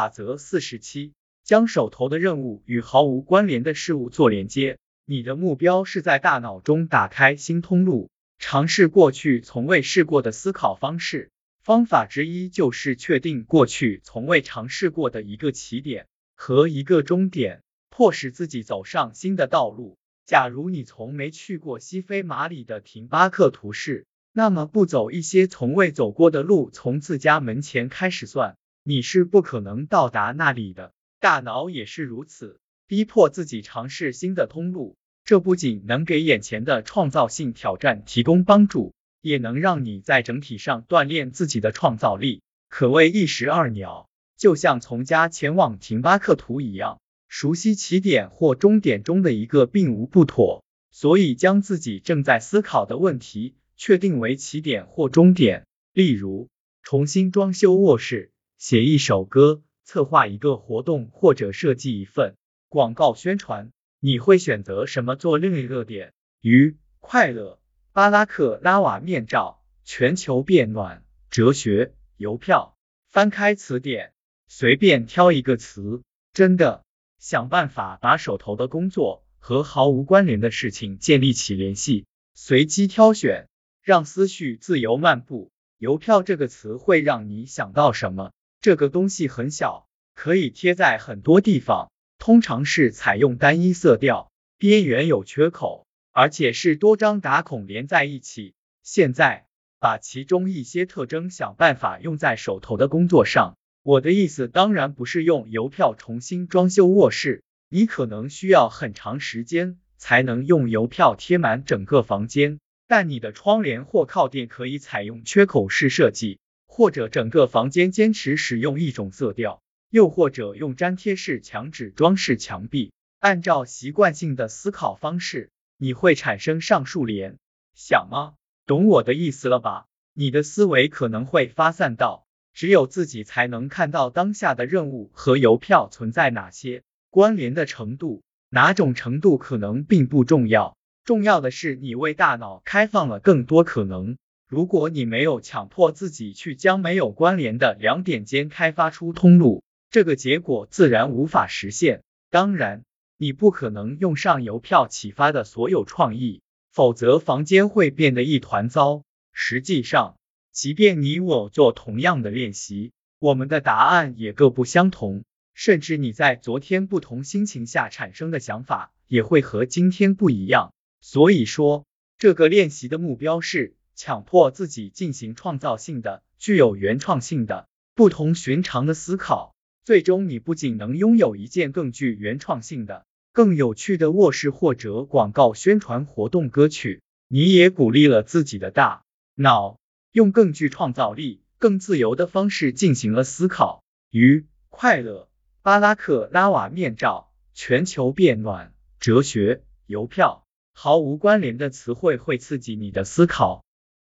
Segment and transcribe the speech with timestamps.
[0.00, 1.12] 法则四十七，
[1.44, 4.78] 将手头的任务与毫无关联的事物做连接。
[5.04, 8.08] 你的目标是在大脑中打开新通路，
[8.38, 11.30] 尝试过去从未试过的思考方式。
[11.62, 17.60] 方法之一就是确定过去从未尝试过的一个起点和一个终点，
[17.90, 19.98] 迫使自己走上新的道路。
[20.24, 28.56] 假如你从没去过西非马里的廷巴克图市，那么不走一些从未走过的路，从自家门前开始算。
[28.82, 44.08] 你是不可能到达那里的，大脑也是如此，逼迫自己尝试新的通路，这不仅能给眼前的创造性挑战提供帮助，也能让你在整体上锻炼自己的创造力，可谓一石二鸟。
[44.38, 56.48] 就像从家前往廷巴克图一样，熟悉起点或终点中的一个并无不妥，所以将自己正在思考的问题确定为起点或终点，例如
[56.82, 58.32] 重新装修卧室。
[58.60, 62.36] 写一首歌，策划一个活动，或者设计一份
[62.68, 66.12] 广告宣传，你会选择什么做另一个点？
[66.42, 67.58] 鱼快乐
[67.92, 72.76] 巴拉克拉瓦面罩全球变暖哲学邮票。
[73.08, 74.12] 翻开词典，
[74.46, 76.02] 随便挑一个词。
[76.34, 76.84] 真的，
[77.18, 83.48] 想办法把手头的工作和毫无关联的事情建立起联系，随机挑选，
[83.80, 85.50] 让思绪自由漫步。
[85.78, 88.32] 邮票这个词会让你想到什么？
[88.62, 98.52] 这个东西很小，可以贴在很多地方，通常是采用单一色调，边缘有缺口，而且是多张打孔连在一起。
[98.82, 99.46] 现在
[99.78, 103.56] 把其中一些特征想办法用在手头的工作上。
[103.82, 116.40] 我的意思当然不是用邮票重新装修卧室，你可能需要很长时间才能用邮票贴满整个房间，但你的窗帘或靠垫可以采用缺口式设计。
[116.72, 122.92] 或者整个房间坚持使用一种色调，又或者用粘贴式墙纸装饰墙壁。
[123.18, 127.38] 按照习惯性的思考方式，你会产生上述联
[127.74, 128.34] 想吗？
[128.66, 129.86] 懂我的意思了吧？
[130.14, 132.24] 你的思维可能会发散到
[132.54, 144.16] 只有自己才能看到当下的任务和邮票存在哪些关联的程度，哪种程度可能并不重要，重要的是你为大脑开放了更多可能。
[144.50, 152.02] 如果你没有强迫自己去将没有关联的两点间开发出通路，这个结果自然无法实现。
[152.30, 152.82] 当然，
[153.16, 159.04] 你不可能用上邮票启发的所有创意，否则房间会变得一团糟。
[159.32, 160.16] 实际上，
[160.50, 162.90] 即便你我做同样的练习，
[163.20, 165.22] 我们的答案也各不相同，
[165.54, 170.74] 甚至你在昨天不同心情下产生的想法也会和今天不一样。
[171.00, 171.84] 所以说，
[172.18, 173.76] 这个练习的目标是。
[174.00, 189.78] 强迫自己进行创造性的、具有原创性的、不同寻常的思考，最终你不仅能拥有一件更具原创性的、更有趣的卧室或者广告宣传活动歌曲，你也鼓励了自己的大脑，
[190.12, 193.84] 用更具创造力、更自由的方式进行了思考。
[194.10, 195.28] 与快乐
[195.60, 203.62] 巴拉克拉瓦面罩全球变暖哲学邮票毫无关联的词汇会刺激你的思考。